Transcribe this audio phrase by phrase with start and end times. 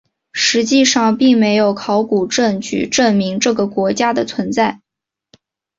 [0.33, 4.81] 实际上并没有考古证据证明这个国家的存在。